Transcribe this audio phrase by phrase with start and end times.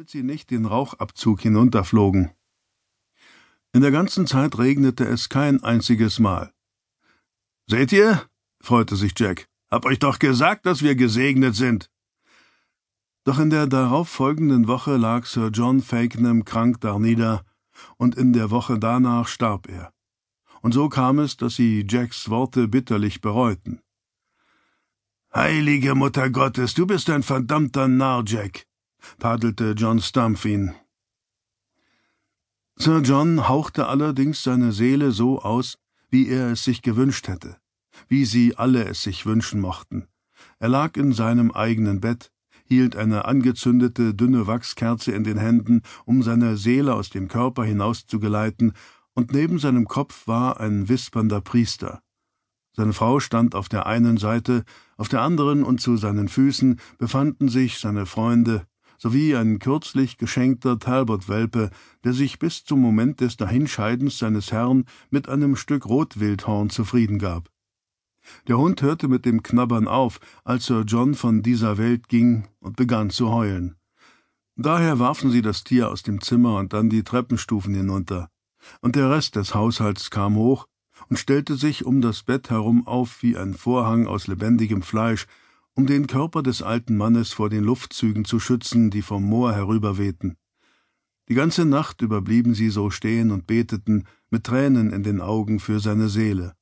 [0.00, 2.30] damit sie nicht den Rauchabzug hinunterflogen.
[3.74, 6.54] In der ganzen Zeit regnete es kein einziges Mal.
[7.66, 8.26] Seht ihr?
[8.62, 9.46] freute sich Jack.
[9.70, 11.90] Hab euch doch gesagt, dass wir gesegnet sind.
[13.24, 17.44] Doch in der darauf folgenden Woche lag Sir John Fakenham krank darnieder,
[17.98, 19.92] und in der Woche danach starb er.
[20.62, 23.82] Und so kam es, dass sie Jacks Worte bitterlich bereuten.
[25.34, 28.64] Heilige Mutter Gottes, du bist ein verdammter Narr, Jack,
[29.18, 30.74] tadelte John Stumpf ihn.
[32.76, 37.58] Sir John hauchte allerdings seine Seele so aus, wie er es sich gewünscht hätte,
[38.08, 40.06] wie sie alle es sich wünschen mochten.
[40.58, 42.32] Er lag in seinem eigenen Bett,
[42.64, 48.72] hielt eine angezündete, dünne Wachskerze in den Händen, um seine Seele aus dem Körper hinauszugeleiten,
[49.12, 52.00] und neben seinem Kopf war ein wispernder Priester.
[52.72, 54.64] Seine Frau stand auf der einen Seite,
[54.96, 58.66] auf der anderen und zu seinen Füßen befanden sich seine Freunde
[59.00, 61.70] sowie ein kürzlich geschenkter Talbot-Welpe,
[62.04, 67.50] der sich bis zum Moment des Dahinscheidens seines Herrn mit einem Stück Rotwildhorn zufrieden gab.
[68.46, 72.76] Der Hund hörte mit dem Knabbern auf, als Sir John von dieser Welt ging und
[72.76, 73.76] begann zu heulen.
[74.56, 78.28] Daher warfen sie das Tier aus dem Zimmer und dann die Treppenstufen hinunter.
[78.82, 80.66] Und der Rest des Haushalts kam hoch,
[81.08, 85.26] und stellte sich um das Bett herum auf wie ein Vorhang aus lebendigem Fleisch,
[85.80, 90.36] um den Körper des alten Mannes vor den Luftzügen zu schützen, die vom Moor herüberwehten.
[91.30, 95.58] Die ganze Nacht über blieben sie so stehen und beteten, mit Tränen in den Augen
[95.58, 96.54] für seine Seele.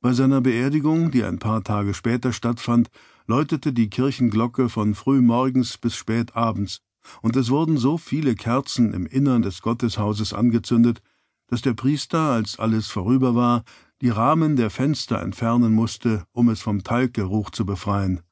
[0.00, 2.88] Bei seiner Beerdigung, die ein paar Tage später stattfand,
[3.26, 6.80] läutete die Kirchenglocke von frühmorgens bis spät abends,
[7.20, 11.02] und es wurden so viele Kerzen im Innern des Gotteshauses angezündet,
[11.48, 13.64] dass der Priester, als alles vorüber war,
[14.00, 18.22] die Rahmen der Fenster entfernen musste, um es vom Talggeruch zu befreien.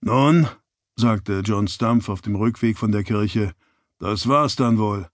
[0.00, 0.48] Nun,
[0.96, 3.52] sagte John Stumpf auf dem Rückweg von der Kirche,
[3.98, 5.08] das war's dann wohl.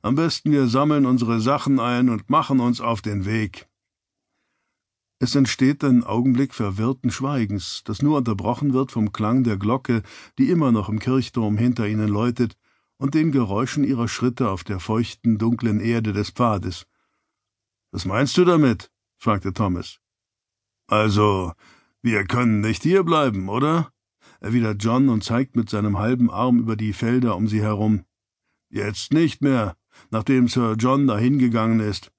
[0.00, 3.68] Am besten wir sammeln unsere Sachen ein und machen uns auf den Weg.
[5.20, 10.02] Es entsteht ein Augenblick verwirrten Schweigens, das nur unterbrochen wird vom Klang der Glocke,
[10.38, 12.56] die immer noch im Kirchturm hinter ihnen läutet,
[12.96, 16.86] und den Geräuschen ihrer Schritte auf der feuchten, dunklen Erde des Pfades.
[17.92, 18.90] Was meinst du damit?
[19.16, 20.00] fragte Thomas.
[20.88, 21.52] Also,
[22.00, 23.92] wir können nicht hier bleiben, oder?
[24.42, 28.04] Erwidert John und zeigt mit seinem halben Arm über die Felder um sie herum.
[28.70, 29.76] Jetzt nicht mehr,
[30.10, 32.10] nachdem Sir John dahingegangen ist.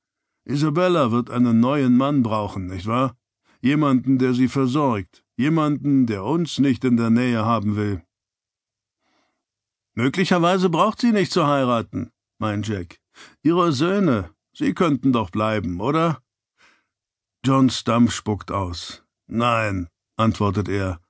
[0.46, 3.18] Isabella wird einen neuen Mann brauchen, nicht wahr?
[3.62, 8.04] Jemanden, der sie versorgt, jemanden, der uns nicht in der Nähe haben will.
[9.94, 13.00] Möglicherweise braucht sie nicht zu heiraten, meint Jack.
[13.42, 16.22] Ihre Söhne, sie könnten doch bleiben, oder?
[17.46, 19.04] John Stump spuckt aus.
[19.28, 21.03] Nein, antwortet er.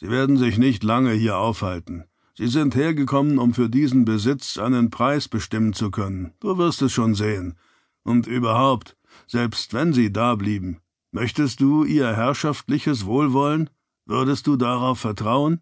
[0.00, 2.04] Sie werden sich nicht lange hier aufhalten.
[2.34, 6.32] Sie sind hergekommen, um für diesen Besitz einen Preis bestimmen zu können.
[6.38, 7.58] Du wirst es schon sehen.
[8.04, 13.70] Und überhaupt, selbst wenn sie da blieben, möchtest du ihr herrschaftliches Wohlwollen?
[14.06, 15.60] Würdest du darauf vertrauen?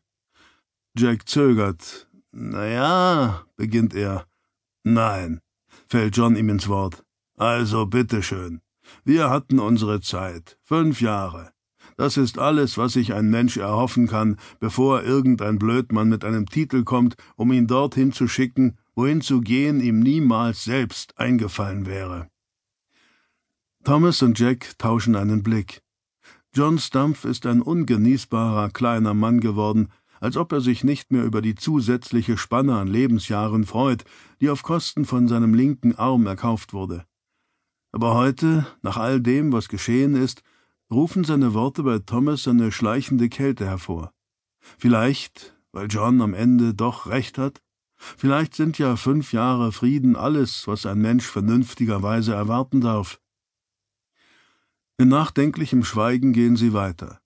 [0.96, 4.26] Jack zögert, na ja, beginnt er.
[4.84, 5.40] Nein,
[5.88, 7.04] fällt John ihm ins Wort.
[7.36, 8.60] Also bitteschön.
[9.04, 10.58] Wir hatten unsere Zeit.
[10.62, 11.55] Fünf Jahre.
[11.96, 16.84] Das ist alles, was sich ein Mensch erhoffen kann, bevor irgendein Blödmann mit einem Titel
[16.84, 22.28] kommt, um ihn dorthin zu schicken, wohin zu gehen ihm niemals selbst eingefallen wäre.
[23.84, 25.80] Thomas und Jack tauschen einen Blick.
[26.54, 29.88] John Stumpf ist ein ungenießbarer kleiner Mann geworden,
[30.20, 34.04] als ob er sich nicht mehr über die zusätzliche Spanne an Lebensjahren freut,
[34.40, 37.04] die auf Kosten von seinem linken Arm erkauft wurde.
[37.92, 40.42] Aber heute, nach all dem, was geschehen ist,
[40.90, 44.12] rufen seine Worte bei Thomas eine schleichende Kälte hervor.
[44.78, 47.62] Vielleicht, weil John am Ende doch recht hat?
[47.96, 53.20] Vielleicht sind ja fünf Jahre Frieden alles, was ein Mensch vernünftigerweise erwarten darf.
[54.98, 57.20] In nachdenklichem Schweigen gehen sie weiter.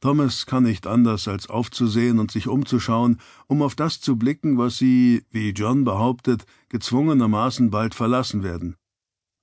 [0.00, 4.76] Thomas kann nicht anders, als aufzusehen und sich umzuschauen, um auf das zu blicken, was
[4.76, 8.76] sie, wie John behauptet, gezwungenermaßen bald verlassen werden.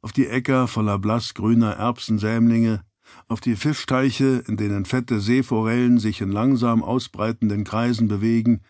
[0.01, 2.83] Auf die Äcker voller blassgrüner Erbsensämlinge,
[3.27, 8.61] auf die Fischteiche, in denen fette Seeforellen sich in langsam ausbreitenden Kreisen bewegen,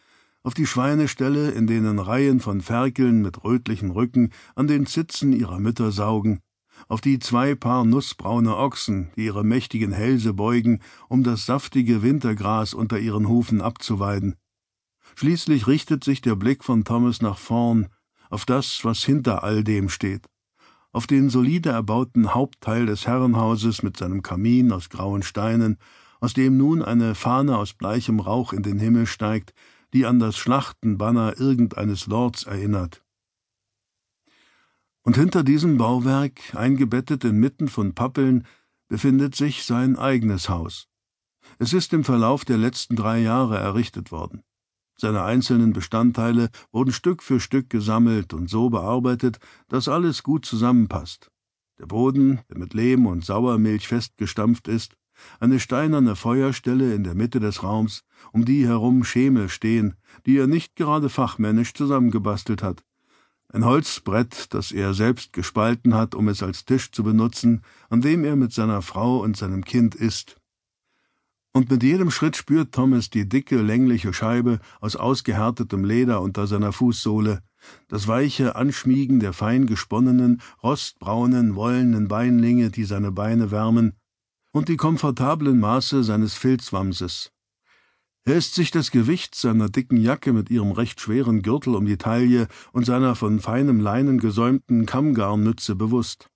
[0.44, 5.60] auf die Schweineställe, in denen Reihen von Ferkeln mit rötlichen Rücken an den Zitzen ihrer
[5.60, 6.42] Mütter saugen,
[6.88, 10.80] auf die zwei Paar nußbraune Ochsen, die ihre mächtigen Hälse beugen,
[11.10, 14.36] um das saftige Wintergras unter ihren Hufen abzuweiden.
[15.16, 17.88] Schließlich richtet sich der Blick von Thomas nach vorn,
[18.30, 20.26] auf das, was hinter all dem steht,
[20.92, 25.78] auf den solide erbauten Hauptteil des Herrenhauses mit seinem Kamin aus grauen Steinen,
[26.20, 29.54] aus dem nun eine Fahne aus bleichem Rauch in den Himmel steigt,
[29.94, 33.04] die an das Schlachtenbanner irgendeines Lords erinnert.
[35.04, 38.46] Und hinter diesem Bauwerk, eingebettet inmitten von Pappeln,
[38.88, 40.88] befindet sich sein eigenes Haus.
[41.58, 44.44] Es ist im Verlauf der letzten drei Jahre errichtet worden.
[45.02, 51.32] Seine einzelnen Bestandteile wurden Stück für Stück gesammelt und so bearbeitet, dass alles gut zusammenpasst.
[51.80, 54.96] Der Boden, der mit Lehm und Sauermilch festgestampft ist,
[55.40, 59.96] eine steinerne Feuerstelle in der Mitte des Raums, um die herum Schemel stehen,
[60.28, 62.84] die er nicht gerade fachmännisch zusammengebastelt hat,
[63.50, 68.24] ein Holzbrett, das er selbst gespalten hat, um es als Tisch zu benutzen, an dem
[68.24, 70.41] er mit seiner Frau und seinem Kind isst.
[71.54, 76.72] Und mit jedem Schritt spürt Thomas die dicke, längliche Scheibe aus ausgehärtetem Leder unter seiner
[76.72, 77.42] Fußsohle,
[77.90, 83.94] das weiche Anschmiegen der fein gesponnenen, rostbraunen, wollenen Beinlinge, die seine Beine wärmen,
[84.54, 87.32] und die komfortablen Maße seines Filzwamses.
[88.24, 91.98] Er ist sich des Gewichts seiner dicken Jacke mit ihrem recht schweren Gürtel um die
[91.98, 96.30] Taille und seiner von feinem Leinen gesäumten Kammgarnnütze bewusst.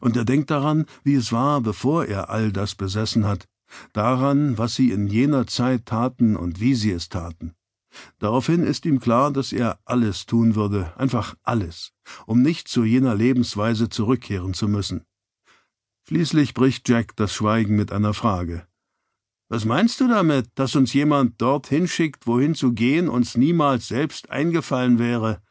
[0.00, 3.46] Und er denkt daran, wie es war, bevor er all das besessen hat,
[3.92, 7.54] daran, was sie in jener Zeit taten und wie sie es taten.
[8.18, 11.92] Daraufhin ist ihm klar, dass er alles tun würde, einfach alles,
[12.26, 15.04] um nicht zu jener Lebensweise zurückkehren zu müssen.
[16.06, 18.66] Schließlich bricht Jack das Schweigen mit einer Frage.
[19.48, 24.30] Was meinst du damit, dass uns jemand dorthin schickt, wohin zu gehen uns niemals selbst
[24.30, 25.42] eingefallen wäre?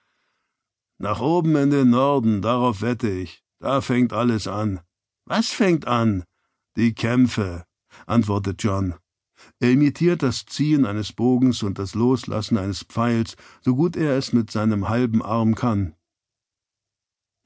[0.97, 3.43] Nach oben in den Norden, darauf wette ich.
[3.59, 4.81] Da fängt alles an.
[5.25, 6.23] Was fängt an?
[6.75, 7.65] Die Kämpfe,
[8.05, 8.95] antwortet John.
[9.59, 14.31] Er imitiert das Ziehen eines Bogens und das Loslassen eines Pfeils, so gut er es
[14.31, 15.95] mit seinem halben Arm kann.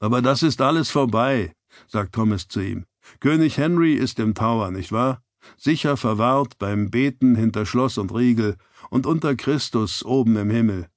[0.00, 1.52] Aber das ist alles vorbei,
[1.88, 2.84] sagt Thomas zu ihm.
[3.20, 5.22] König Henry ist im Tower, nicht wahr?
[5.56, 8.56] sicher verwahrt beim Beten hinter Schloss und Riegel
[8.90, 10.88] und unter Christus oben im Himmel.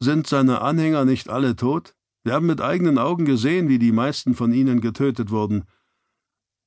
[0.00, 1.94] Sind seine Anhänger nicht alle tot?
[2.22, 5.64] Wir haben mit eigenen Augen gesehen, wie die meisten von ihnen getötet wurden.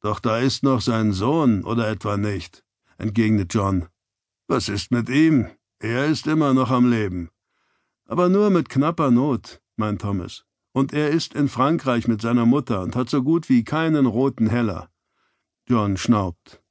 [0.03, 2.63] Doch da ist noch sein Sohn, oder etwa nicht?
[2.97, 3.87] entgegnet John.
[4.47, 5.47] Was ist mit ihm?
[5.79, 7.29] Er ist immer noch am Leben.
[8.05, 10.45] Aber nur mit knapper Not, meint Thomas.
[10.73, 14.47] Und er ist in Frankreich mit seiner Mutter und hat so gut wie keinen roten
[14.47, 14.89] Heller.
[15.69, 16.61] John schnaubt.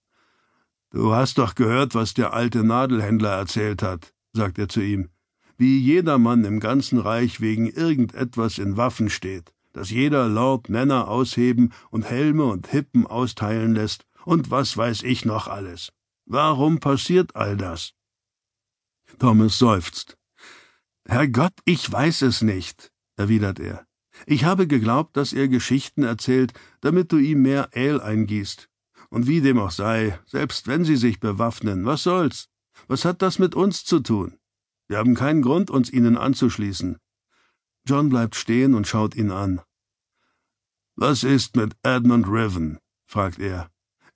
[0.90, 5.08] Du hast doch gehört, was der alte Nadelhändler erzählt hat, sagt er zu ihm,
[5.56, 11.08] wie jeder Mann im ganzen Reich wegen irgendetwas in Waffen steht, dass jeder Lord Männer
[11.08, 15.92] ausheben und Helme und Hippen austeilen lässt, und was weiß ich noch alles.
[16.26, 17.94] Warum passiert all das?
[19.18, 20.16] Thomas seufzt.
[21.06, 23.86] Herrgott, ich weiß es nicht, erwidert er.
[24.26, 28.68] Ich habe geglaubt, dass er Geschichten erzählt, damit du ihm mehr Ale eingießt.
[29.10, 32.48] Und wie dem auch sei, selbst wenn sie sich bewaffnen, was soll's?
[32.88, 34.38] Was hat das mit uns zu tun?
[34.88, 36.98] Wir haben keinen Grund, uns ihnen anzuschließen.
[37.86, 39.60] John bleibt stehen und schaut ihn an.
[40.96, 42.78] Was ist mit Edmund Riven?
[43.06, 43.70] fragt er.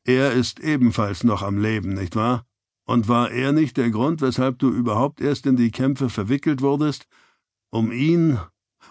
[0.04, 2.46] Er ist ebenfalls noch am Leben, nicht wahr?
[2.84, 7.08] Und war er nicht der Grund, weshalb du überhaupt erst in die Kämpfe verwickelt wurdest?
[7.70, 8.38] Um ihn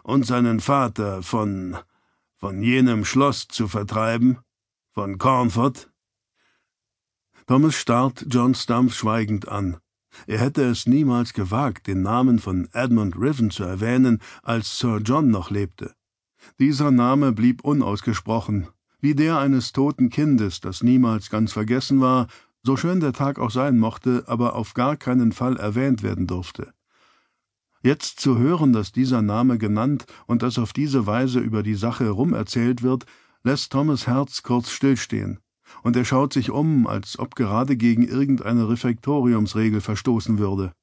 [0.03, 1.77] und seinen Vater von
[2.37, 4.37] von jenem Schloss zu vertreiben?
[4.91, 5.89] Von Cornford?
[7.47, 9.77] Thomas starrt John Stumpf schweigend an.
[10.27, 15.29] Er hätte es niemals gewagt, den Namen von Edmund Riven zu erwähnen, als Sir John
[15.29, 15.93] noch lebte.
[16.59, 18.67] Dieser Name blieb unausgesprochen,
[19.01, 22.27] wie der eines toten Kindes, das niemals ganz vergessen war,
[22.63, 26.73] so schön der Tag auch sein mochte, aber auf gar keinen Fall erwähnt werden durfte.
[27.83, 32.09] Jetzt zu hören, dass dieser Name genannt und dass auf diese Weise über die Sache
[32.09, 33.05] rumerzählt wird,
[33.43, 35.39] lässt Thomas Herz kurz stillstehen
[35.83, 40.73] und er schaut sich um, als ob gerade gegen irgendeine Refektoriumsregel verstoßen würde.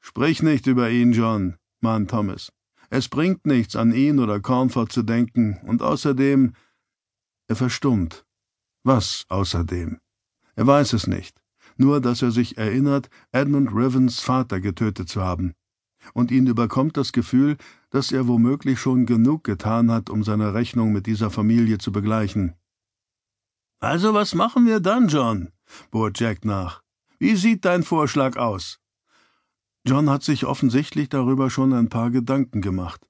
[0.00, 2.52] Sprich nicht über ihn, John, mahnt Thomas.
[2.90, 6.54] Es bringt nichts, an ihn oder Cornford zu denken, und außerdem.
[7.46, 8.24] Er verstummt.
[8.84, 9.98] Was außerdem?
[10.54, 11.40] Er weiß es nicht,
[11.76, 15.54] nur dass er sich erinnert, Edmund Rivens Vater getötet zu haben.
[16.14, 17.56] Und ihn überkommt das Gefühl,
[17.90, 22.54] dass er womöglich schon genug getan hat, um seine Rechnung mit dieser Familie zu begleichen.
[23.80, 25.52] Also was machen wir dann, John?
[25.90, 26.82] bohrt Jack nach.
[27.18, 28.80] Wie sieht dein Vorschlag aus?
[29.86, 33.08] John hat sich offensichtlich darüber schon ein paar Gedanken gemacht.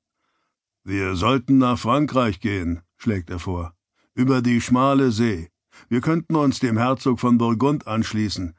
[0.85, 3.75] Wir sollten nach Frankreich gehen, schlägt er vor.
[4.15, 5.51] Über die schmale See.
[5.89, 8.55] Wir könnten uns dem Herzog von Burgund anschließen.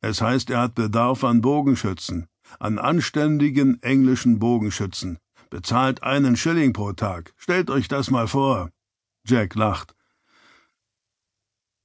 [0.00, 5.18] Es heißt, er hat Bedarf an Bogenschützen, an anständigen englischen Bogenschützen.
[5.50, 7.34] Bezahlt einen Schilling pro Tag.
[7.36, 8.70] Stellt euch das mal vor.
[9.26, 9.94] Jack lacht.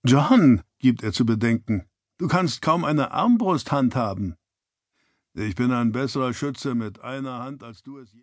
[0.07, 4.35] John, gibt er zu bedenken, du kannst kaum eine Armbrust handhaben.
[5.33, 8.13] Ich bin ein besserer Schütze mit einer Hand, als du es je